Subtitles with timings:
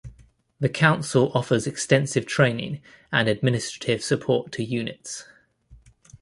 [0.59, 5.25] The council offers extensive training, and administrative support to units.